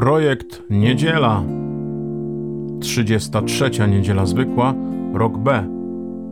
[0.00, 1.42] Projekt Niedziela.
[2.80, 3.70] 33.
[3.88, 4.74] Niedziela Zwykła,
[5.14, 5.66] rok B.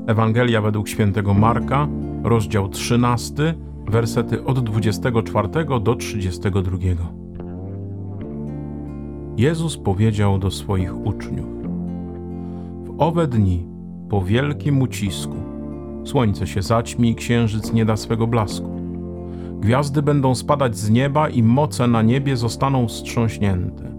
[0.06, 1.88] Ewangelia według świętego Marka,
[2.24, 3.54] rozdział 13,
[3.86, 5.48] wersety od 24
[5.80, 6.78] do 32.
[9.36, 11.48] Jezus powiedział do swoich uczniów:
[12.84, 13.66] W owe dni,
[14.10, 15.36] po wielkim ucisku,
[16.04, 18.77] słońce się zaćmi i księżyc nie da swego blasku
[19.60, 23.94] Gwiazdy będą spadać z nieba i moce na niebie zostaną wstrząśnięte.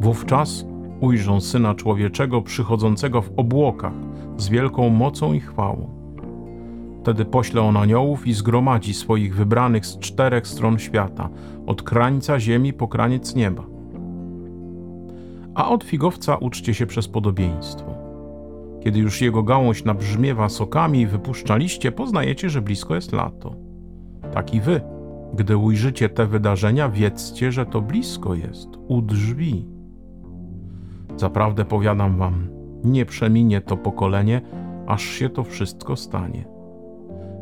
[0.00, 0.66] Wówczas
[1.00, 3.92] ujrzą Syna Człowieczego przychodzącego w obłokach
[4.36, 5.90] z wielką mocą i chwałą.
[7.02, 11.28] Wtedy pośle on aniołów i zgromadzi swoich wybranych z czterech stron świata,
[11.66, 13.66] od krańca ziemi po kraniec nieba.
[15.54, 17.94] A od figowca uczcie się przez podobieństwo.
[18.84, 23.65] Kiedy już jego gałąź nabrzmiewa sokami i wypuszcza liście, poznajecie, że blisko jest lato
[24.36, 24.80] tak i wy.
[25.34, 29.66] Gdy ujrzycie te wydarzenia, wiedzcie, że to blisko jest, u drzwi.
[31.16, 32.48] Zaprawdę powiadam wam,
[32.84, 34.40] nie przeminie to pokolenie,
[34.86, 36.44] aż się to wszystko stanie.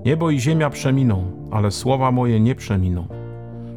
[0.05, 3.06] Niebo i ziemia przeminą, ale słowa moje nie przeminą.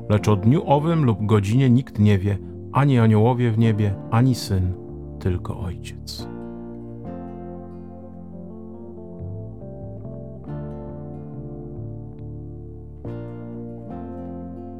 [0.10, 2.38] Lecz o dniu owym lub godzinie nikt nie wie,
[2.72, 4.74] ani aniołowie w niebie, ani syn,
[5.20, 6.37] tylko ojciec.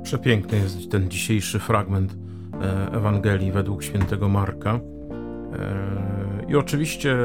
[0.08, 2.16] Przepiękny jest ten dzisiejszy fragment
[2.62, 4.74] e, Ewangelii według świętego Marka.
[4.74, 4.80] E,
[6.48, 7.16] I oczywiście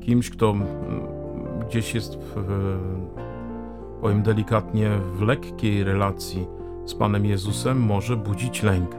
[0.00, 0.54] kimś, kto
[1.68, 2.34] gdzieś jest, w,
[4.00, 6.46] powiem delikatnie, w lekkiej relacji
[6.86, 8.90] z Panem Jezusem, może budzić lęk.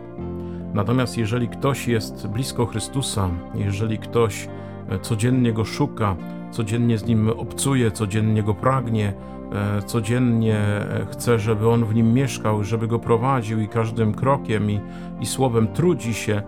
[0.74, 4.50] Natomiast jeżeli ktoś jest blisko Chrystusa, jeżeli ktoś
[4.90, 6.16] e, codziennie go szuka,
[6.52, 9.14] codziennie z nim obcuje, codziennie go pragnie,
[9.54, 14.72] E, codziennie e, chce, żeby on w nim mieszkał, żeby go prowadził i każdym krokiem
[14.72, 14.80] i,
[15.22, 16.44] i słowem trudzi się e,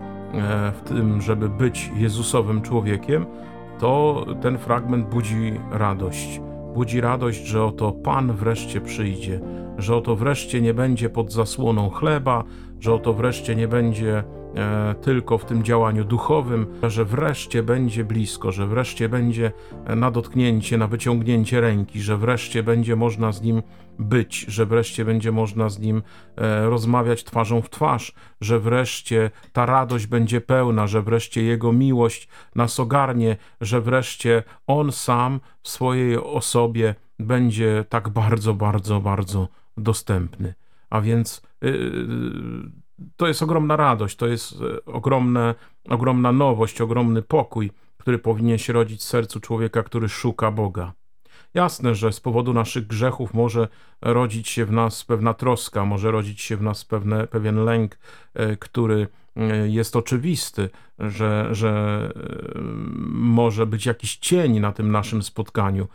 [0.72, 3.26] w tym, żeby być Jezusowym człowiekiem,
[3.78, 6.40] to ten fragment budzi radość.
[6.74, 9.40] Budzi radość, że oto Pan wreszcie przyjdzie,
[9.78, 12.44] że oto wreszcie nie będzie pod zasłoną chleba,
[12.80, 14.24] że oto wreszcie nie będzie
[15.02, 19.52] tylko w tym działaniu duchowym, że wreszcie będzie blisko, że wreszcie będzie
[19.96, 23.62] na dotknięcie, na wyciągnięcie ręki, że wreszcie będzie można z nim
[23.98, 26.02] być, że wreszcie będzie można z nim
[26.36, 32.28] e, rozmawiać twarzą w twarz, że wreszcie ta radość będzie pełna, że wreszcie jego miłość
[32.54, 40.54] nas ogarnie, że wreszcie on sam w swojej osobie będzie tak bardzo, bardzo, bardzo dostępny.
[40.90, 42.82] A więc yy,
[43.16, 45.54] to jest ogromna radość, to jest e, ogromne,
[45.88, 50.92] ogromna nowość, ogromny pokój, który powinien się rodzić w sercu człowieka, który szuka Boga.
[51.54, 53.68] Jasne, że z powodu naszych grzechów może
[54.00, 57.98] rodzić się w nas pewna troska, może rodzić się w nas pewne, pewien lęk,
[58.34, 59.08] e, który
[59.68, 62.12] jest oczywisty, że, że
[63.08, 65.88] może być jakiś cień na tym naszym spotkaniu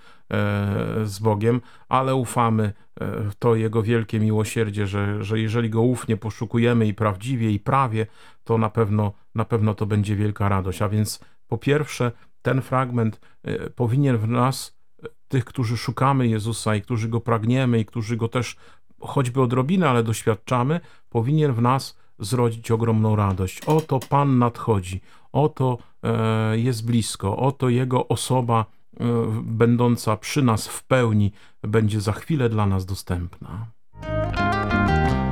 [1.03, 6.87] z Bogiem, ale ufamy w to Jego wielkie miłosierdzie, że, że jeżeli Go ufnie poszukujemy
[6.87, 8.07] i prawdziwie, i prawie,
[8.43, 10.81] to na pewno, na pewno to będzie wielka radość.
[10.81, 12.11] A więc po pierwsze,
[12.41, 17.79] ten fragment e, powinien w nas, e, tych, którzy szukamy Jezusa i którzy Go pragniemy
[17.79, 18.55] i którzy Go też
[18.99, 23.61] choćby odrobinę, ale doświadczamy, powinien w nas zrodzić ogromną radość.
[23.65, 25.01] Oto Pan nadchodzi,
[25.31, 28.65] oto e, jest blisko, oto Jego osoba
[28.99, 31.31] E, będąca przy nas w pełni,
[31.63, 33.67] będzie za chwilę dla nas dostępna.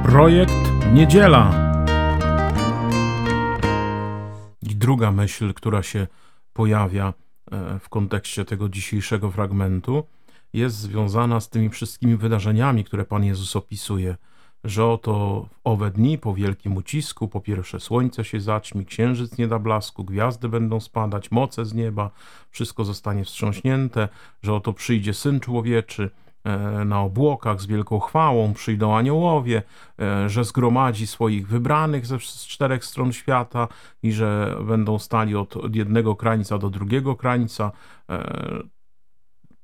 [0.04, 0.54] Projekt
[0.94, 1.76] Niedziela.
[4.62, 6.08] I druga myśl, która się
[6.54, 7.14] pojawia
[7.52, 10.04] e, w kontekście tego dzisiejszego fragmentu,
[10.54, 14.16] jest związana z tymi wszystkimi wydarzeniami, które Pan Jezus opisuje
[14.66, 19.48] że oto w owe dni po wielkim ucisku, po pierwsze słońce się zaćmi, księżyc nie
[19.48, 22.10] da blasku, gwiazdy będą spadać, moce z nieba,
[22.50, 24.10] wszystko zostanie wstrząśnięte,
[24.44, 26.10] że oto przyjdzie Syn Człowieczy,
[26.44, 29.64] e, na obłokach z wielką chwałą przyjdą aniołowie,
[30.00, 33.68] e, że zgromadzi swoich wybranych ze czterech stron świata
[34.04, 37.72] i że będą stali od, od jednego krańca do drugiego krańca.
[38.10, 38.76] E,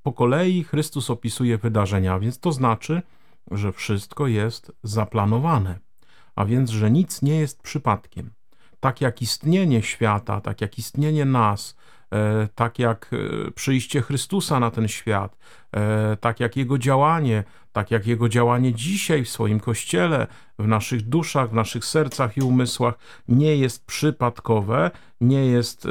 [0.04, 3.02] po kolei Chrystus opisuje wydarzenia, więc to znaczy,
[3.52, 5.80] że wszystko jest zaplanowane,
[6.36, 8.32] a więc, że nic nie jest przypadkiem.
[8.80, 11.76] Tak jak istnienie świata, tak jak istnienie nas,
[12.56, 15.38] tak jak e, przyjście Chrystusa na ten świat,
[15.72, 20.28] e, tak jak Jego działanie, tak jak Jego działanie dzisiaj w swoim Kościele,
[20.60, 22.96] w naszych duszach, w naszych sercach i umysłach
[23.28, 24.92] nie jest przypadkowe,
[25.22, 25.88] nie jest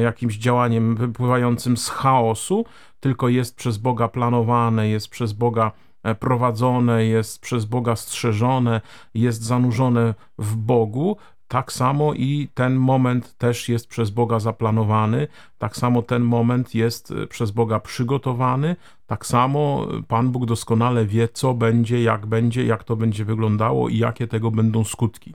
[0.00, 2.64] jakimś działaniem wypływającym z chaosu,
[3.00, 5.72] tylko jest przez Boga planowane, jest przez Boga
[6.20, 8.80] prowadzone, jest przez Boga strzeżone,
[9.14, 11.16] jest zanurzone w Bogu,
[11.48, 17.10] tak samo i ten moment też jest przez Boga zaplanowany, tak samo ten moment jest
[17.10, 18.76] e, przez Boga przygotowany,
[19.06, 23.98] tak samo Pan Bóg doskonale wie, co będzie, jak będzie, jak to będzie wyglądało i
[23.98, 25.34] jakie tego będą skutki.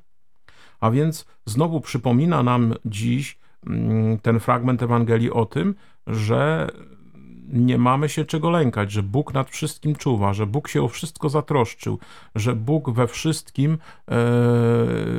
[0.80, 5.76] A więc znowu przypomina nam dziś mm, ten fragment Ewangelii o tym,
[6.08, 6.70] że
[7.54, 11.30] nie mamy się czego lękać, że Bóg nad wszystkim czuwa, że Bóg się o wszystko
[11.30, 12.00] zatroszczył,
[12.36, 13.78] że Bóg we wszystkim
[14.12, 14.18] e,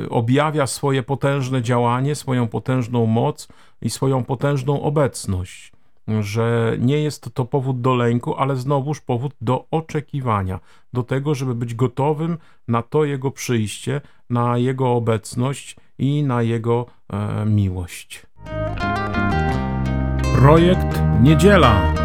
[0.09, 3.47] objawia swoje potężne działanie, swoją potężną moc
[3.81, 5.71] i swoją potężną obecność.
[6.21, 10.59] Że nie jest to powód do lęku, ale znowuż powód do oczekiwania,
[10.93, 12.37] do tego, żeby być gotowym
[12.67, 18.25] na to Jego przyjście, na Jego obecność i na Jego e, miłość.
[20.35, 22.00] Projekt Niedziela.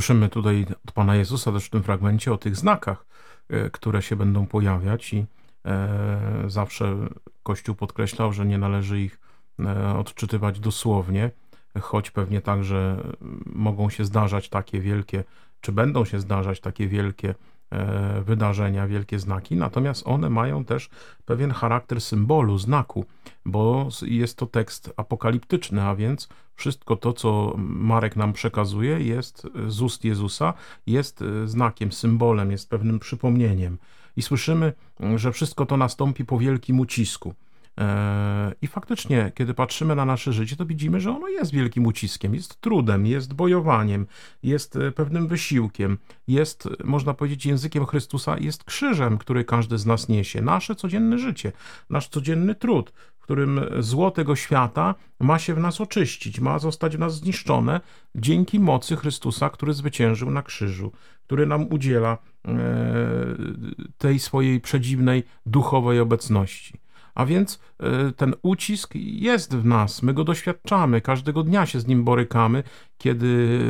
[0.00, 3.06] Słyszymy tutaj od Pana Jezusa też w tym fragmencie o tych znakach,
[3.48, 5.26] e, które się będą pojawiać i
[5.64, 6.96] e, zawsze
[7.42, 9.20] Kościół podkreślał, że nie należy ich
[9.58, 11.30] e, odczytywać dosłownie,
[11.80, 12.96] choć pewnie także
[13.46, 15.24] mogą się zdarzać takie wielkie,
[15.60, 17.34] czy będą się zdarzać takie wielkie
[18.24, 20.90] wydarzenia, wielkie znaki, natomiast one mają też
[21.24, 23.04] pewien charakter symbolu, znaku,
[23.46, 29.82] bo jest to tekst apokaliptyczny, a więc wszystko to, co Marek nam przekazuje, jest z
[29.82, 30.54] ust Jezusa,
[30.86, 33.78] jest e, znakiem, symbolem, jest pewnym przypomnieniem.
[34.16, 34.72] I słyszymy,
[35.16, 37.34] że wszystko to nastąpi po wielkim ucisku.
[37.80, 42.34] E, I faktycznie, kiedy patrzymy na nasze życie, to widzimy, że ono jest wielkim uciskiem,
[42.34, 44.06] jest trudem, jest bojowaniem,
[44.42, 50.08] jest e, pewnym wysiłkiem, jest, można powiedzieć, językiem Chrystusa, jest krzyżem, który każdy z nas
[50.08, 50.42] niesie.
[50.42, 51.52] Nasze codzienne życie,
[51.90, 56.96] nasz codzienny trud, w którym zło tego świata ma się w nas oczyścić, ma zostać
[56.96, 57.80] w nas zniszczone
[58.14, 60.92] dzięki mocy Chrystusa, który zwyciężył na krzyżu,
[61.26, 62.54] który nam udziela e,
[63.98, 66.80] tej swojej przedziwnej duchowej obecności.
[67.20, 67.58] A więc
[68.16, 72.62] ten ucisk jest w nas, my go doświadczamy, każdego dnia się z nim borykamy,
[72.98, 73.60] kiedy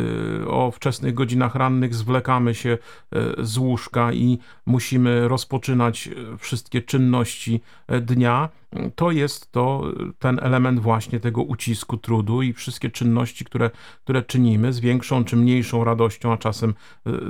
[0.47, 2.79] o wczesnych godzinach rannych zwlekamy się
[3.13, 6.09] e, z łóżka i musimy rozpoczynać
[6.39, 7.61] wszystkie czynności
[8.01, 8.49] dnia.
[8.95, 9.83] To jest to
[10.19, 13.71] ten element właśnie tego ucisku trudu i wszystkie czynności, które,
[14.05, 16.75] które czynimy z większą czy mniejszą radością, a czasem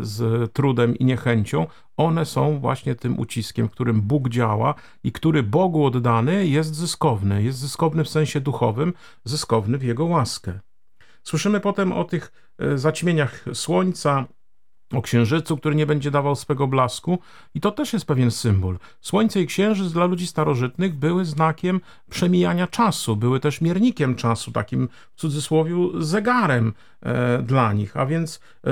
[0.01, 1.67] z trudem i niechęcią,
[2.01, 4.75] one są właśnie tym uciskiem, którym Bóg działa
[5.05, 7.43] i który Bogu oddany jest zyskowny.
[7.43, 8.93] Jest zyskowny w sensie duchowym,
[9.25, 10.61] zyskowny w Jego łaskę.
[11.23, 14.27] Słyszymy potem o tych e, zaćmieniach słońca,
[14.95, 17.19] o księżycu, który nie będzie dawał swego blasku,
[17.55, 18.79] i to też jest pewien symbol.
[19.01, 21.81] Słońce i księżyc dla ludzi starożytnych były znakiem
[22.11, 26.73] przemijania czasu, były też miernikiem czasu, takim w cudzysłowie zegarem
[27.03, 27.97] e, dla nich.
[27.97, 28.71] A więc e,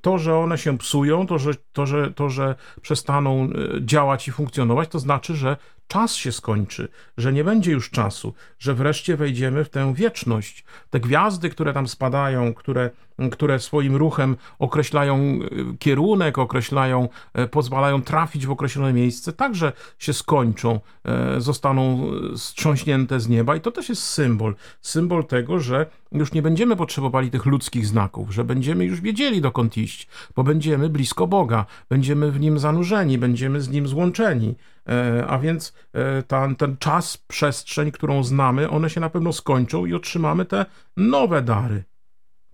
[0.00, 3.48] to, że one się psują, to że, to, że, to, że przestaną e,
[3.84, 5.56] działać i funkcjonować, to znaczy, że
[5.90, 10.64] czas się skończy, że nie będzie już czasu, że wreszcie wejdziemy w tę wieczność.
[10.90, 12.90] Te gwiazdy, które tam spadają, które,
[13.32, 15.38] które swoim ruchem określają e,
[15.78, 23.28] kierunek, określają, e, pozwalają trafić w określone miejsce, także się skończą, e, zostaną strząśnięte z
[23.28, 24.54] nieba i to też jest symbol.
[24.80, 29.76] Symbol tego, że już nie będziemy potrzebowali tych ludzkich znaków, że będziemy już wiedzieli dokąd
[29.76, 34.54] iść, bo będziemy blisko Boga, będziemy w Nim zanurzeni, będziemy z Nim złączeni.
[34.90, 39.86] E, a więc e, ten, ten czas, przestrzeń, którą znamy, one się na pewno skończą
[39.86, 40.66] i otrzymamy te
[40.96, 41.84] nowe dary.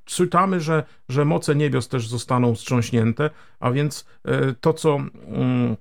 [0.05, 5.76] Czytamy, że, że moce niebios też zostaną wstrząśnięte, a więc e, to, co mm,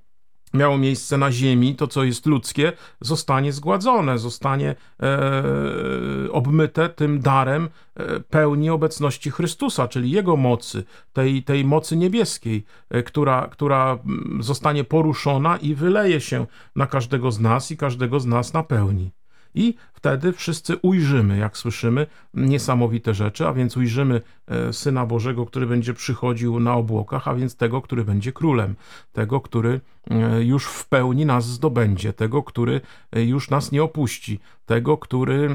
[0.55, 7.69] miało miejsce na ziemi, to co jest ludzkie, zostanie zgładzone, zostanie e, obmyte tym darem
[7.95, 10.83] e, pełni obecności Chrystusa, czyli Jego mocy,
[11.13, 16.45] tej, tej mocy niebieskiej, e, która, która mm, zostanie poruszona i wyleje się
[16.75, 19.11] na każdego z nas i każdego z nas napełni.
[19.55, 25.67] I wtedy wszyscy ujrzymy, jak słyszymy, niesamowite rzeczy, a więc ujrzymy e, Syna Bożego, który
[25.67, 28.75] będzie przychodził na obłokach, a więc tego, który będzie królem,
[29.13, 32.81] tego, który e, już w pełni nas zdobędzie, tego, który
[33.11, 35.49] e, już nas nie opuści, tego, który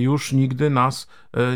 [0.00, 1.08] już nigdy nas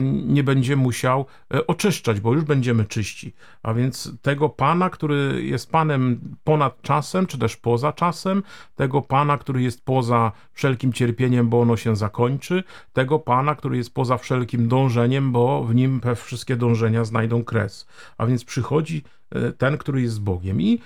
[0.02, 1.26] nie będzie musiał
[1.66, 3.32] oczyszczać, bo już będziemy czyści.
[3.62, 8.42] A więc tego Pana, który jest Panem ponad czasem, czy też poza czasem,
[8.76, 13.76] tego Pana, który jest poza wszelkim cierpieniem, bo ono się się zakończy, tego Pana, który
[13.76, 17.86] jest poza wszelkim dążeniem, bo w nim wszystkie dążenia znajdą kres.
[18.18, 20.62] A więc przychodzi e, ten, który jest Bogiem.
[20.62, 20.80] I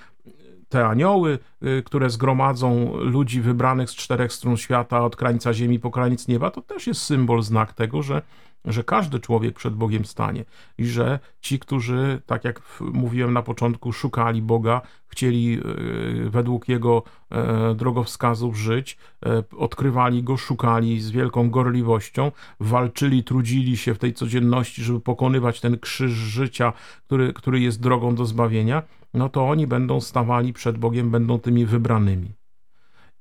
[0.69, 5.91] te anioły, e, które zgromadzą ludzi wybranych z czterech stron świata, od krańca ziemi po
[5.91, 8.23] kraniec nieba, to też jest symbol, znak tego, że
[8.65, 10.45] że każdy człowiek przed Bogiem stanie
[10.79, 17.03] i że ci, którzy, tak jak mówiłem na początku, szukali Boga, chcieli e, według Jego
[17.31, 24.15] e, drogowskazów żyć, e, odkrywali Go, szukali z wielką gorliwością, walczyli, trudzili się w tej
[24.15, 26.73] codzienności, żeby pokonywać ten krzyż życia,
[27.07, 28.83] który, który jest drogą do zbawienia,
[29.15, 32.33] no to oni będą stawali przed Bogiem, będą tymi wybranymi.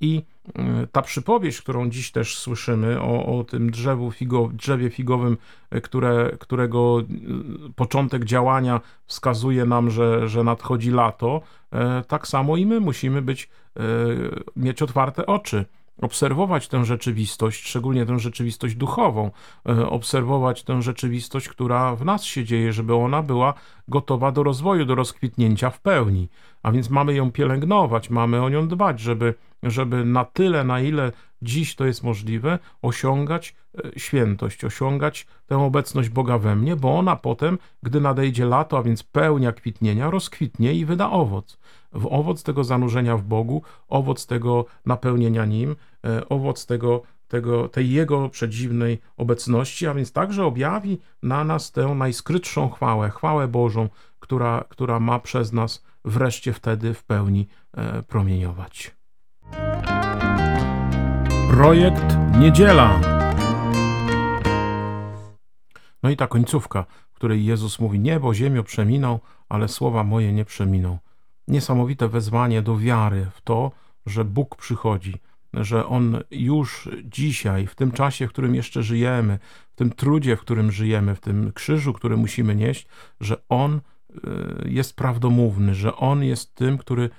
[0.01, 0.24] I
[0.91, 5.38] ta przypowieść, którą dziś też słyszymy o, o tym drzewu figo, drzewie figowym,
[5.72, 7.03] e, które, którego e,
[7.75, 11.41] początek działania wskazuje nam, że, że nadchodzi lato,
[12.08, 13.50] tak samo i my musimy być,
[14.56, 15.65] mieć otwarte oczy
[16.01, 19.32] obserwować tę rzeczywistość, szczególnie tę rzeczywistość duchową,
[19.86, 23.53] obserwować tę rzeczywistość, która w nas się dzieje, żeby ona była
[23.88, 26.29] gotowa do rozwoju, do rozkwitnięcia w pełni.
[26.63, 31.12] A więc mamy ją pielęgnować, mamy o nią dbać, żeby żeby na tyle, na ile
[31.42, 37.16] dziś to jest możliwe, osiągać e, świętość, osiągać tę obecność Boga we mnie, bo ona
[37.16, 41.60] potem, gdy nadejdzie lato, a więc pełnia kwitnienia, rozkwitnie i wyda owoc.
[41.92, 45.75] W owoc tego zanurzenia w Bogu, owoc tego napełnienia Nim,
[46.06, 51.88] e, owoc tego, tego, tej Jego przedziwnej obecności, a więc także objawi na nas tę
[51.88, 53.89] najskrytszą chwałę, chwałę Bożą,
[54.20, 58.99] która, która ma przez nas wreszcie wtedy w pełni e, promieniować.
[61.50, 63.01] Projekt Niedziela.
[66.03, 70.46] No i ta końcówka, w której Jezus mówi: Niebo, ziemię przeminął, ale słowa moje nie
[70.46, 70.98] przeminą.
[71.48, 73.72] Niesamowite wezwanie do wiary w to,
[74.06, 75.13] że Bóg przychodzi,
[75.53, 79.39] że On już dzisiaj, w tym czasie, w którym jeszcze żyjemy,
[79.72, 82.88] w tym trudzie, w którym żyjemy, w tym krzyżu, który musimy nieść,
[83.22, 84.22] że On y,
[84.65, 87.10] jest prawdomówny, że On jest tym, który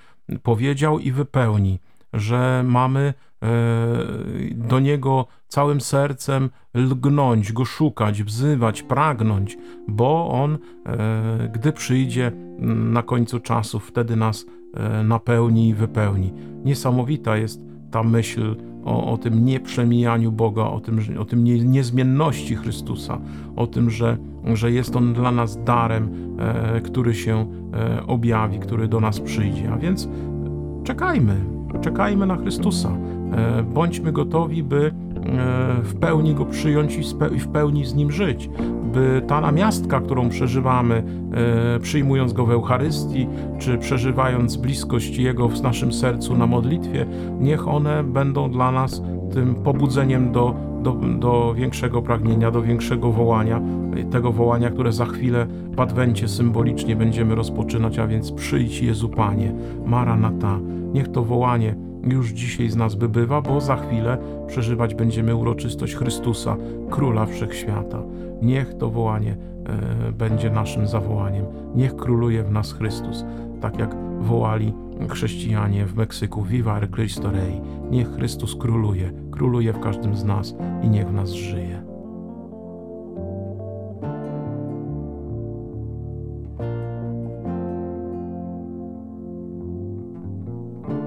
[0.43, 1.79] powiedział i wypełni
[2.13, 3.13] że mamy
[3.43, 3.47] e,
[4.55, 12.31] do Niego całym sercem lgnąć, Go szukać, wzywać, pragnąć, bo On, e, gdy przyjdzie
[12.91, 16.33] na końcu czasów, wtedy nas e, napełni i wypełni.
[16.63, 22.55] Niesamowita jest ta myśl o, o tym nieprzemijaniu Boga, o tym, o tym nie, niezmienności
[22.55, 23.21] Chrystusa,
[23.55, 24.17] o tym, że,
[24.53, 26.37] że jest On dla nas darem,
[26.83, 27.45] który się
[28.07, 29.73] objawi, który do nas przyjdzie.
[29.73, 30.09] A więc
[30.83, 32.89] czekajmy, czekajmy na Chrystusa.
[32.89, 34.91] E, bądźmy gotowi, by e,
[35.83, 36.97] w pełni Go przyjąć
[37.35, 38.49] i w pełni z Nim żyć.
[38.93, 41.03] By ta namiastka, którą przeżywamy,
[41.75, 43.27] e, przyjmując Go w Eucharystii,
[43.59, 47.05] czy przeżywając bliskość Jego w naszym sercu na modlitwie,
[47.39, 49.01] niech one będą dla nas
[49.33, 53.61] tym pobudzeniem do, do, do większego pragnienia, do większego wołania,
[54.11, 59.53] tego wołania, które za chwilę w Adwencie symbolicznie będziemy rozpoczynać, a więc przyjdź Jezu Panie,
[59.85, 60.59] Maranata.
[60.93, 64.17] Niech to wołanie już dzisiaj z nas by bywa, bo za chwilę
[64.47, 66.57] przeżywać będziemy uroczystość Chrystusa,
[66.89, 68.03] Króla Wszechświata.
[68.41, 69.37] Niech to wołanie
[70.07, 71.45] e, będzie naszym zawołaniem.
[71.75, 73.25] Niech króluje w nas Chrystus,
[73.61, 74.73] tak jak wołali
[75.09, 77.61] chrześcijanie w Meksyku Viva Cristo Rey.
[77.91, 81.90] Niech Chrystus króluje, króluje w każdym z nas i niech w nas żyje.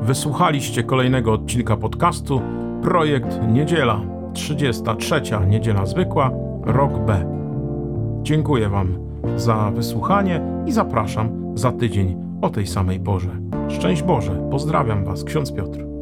[0.04, 2.40] Wysłuchaliście kolejnego odcinka podcastu
[2.82, 4.00] Projekt Niedziela,
[4.32, 5.22] 33.
[5.46, 6.30] Niedziela Zwykła,
[6.62, 7.24] rok B.
[8.22, 8.98] Dziękuję Wam
[9.36, 13.30] za wysłuchanie i zapraszam za tydzień o tej samej porze.
[13.68, 15.93] Szczęść Boże, pozdrawiam Was, ksiądz Piotr.